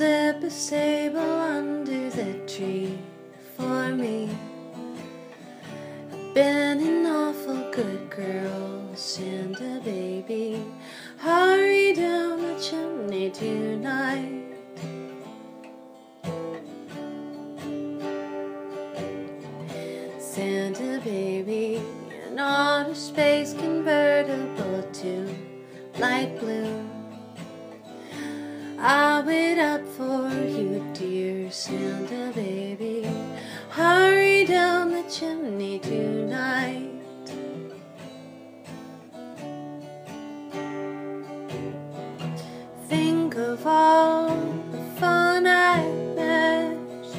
[0.00, 2.98] slip a sable under the tree
[3.54, 4.30] for me.
[6.10, 10.64] I've been an awful good girl, Santa baby.
[11.18, 14.46] Hurry down the chimney tonight.
[20.18, 21.82] Santa baby,
[22.26, 25.36] an outer space convertible to
[25.98, 26.89] light blue.
[28.82, 33.06] I'll wait up for you, dear Santa baby.
[33.68, 36.88] Hurry down the chimney tonight.
[42.88, 44.34] Think of all
[44.72, 47.18] the fun I missed.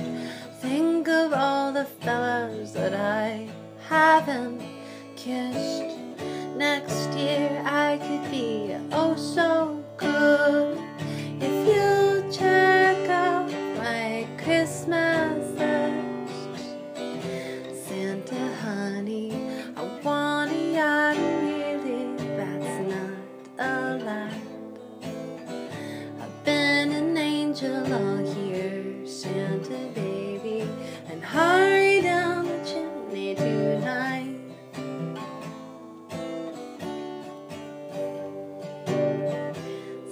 [0.62, 3.48] Think of all the fellas that I
[3.88, 4.64] haven't
[5.16, 5.96] kissed.
[6.58, 9.61] Next year I could be oh so
[27.64, 30.68] all year, Santa baby,
[31.10, 34.36] and hurry down the chimney tonight.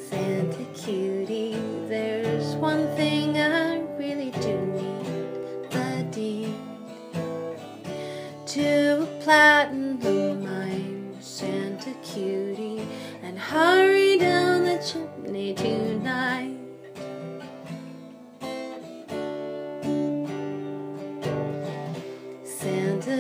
[0.08, 6.54] Santa cutie, there's one thing I really do need the deed
[8.46, 12.88] to a platinum mine, Santa cutie,
[13.24, 13.89] and hurry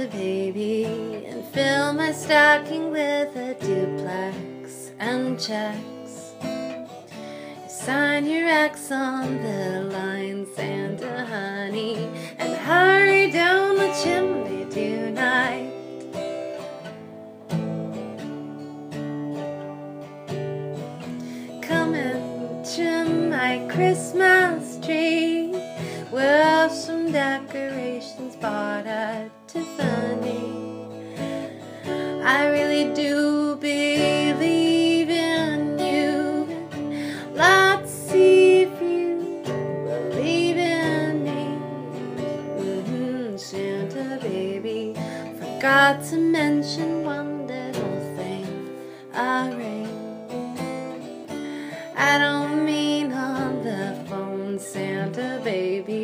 [0.08, 0.86] Baby,
[1.28, 6.34] and fill my stocking with a duplex and checks.
[7.68, 15.74] Sign your X on the line, Santa honey, and hurry down the chimney tonight.
[21.62, 25.52] Come and trim my Christmas tree.
[26.10, 30.46] We'll some decorations bought at Tiffany.
[32.24, 36.46] I really do believe in you.
[37.34, 39.42] Let's see if you
[39.90, 41.42] believe in me.
[42.62, 44.94] Mhm, Santa baby,
[45.40, 48.46] forgot to mention one little thing.
[49.16, 49.90] A ring.
[51.98, 55.99] I don't mean on the phone, Santa baby,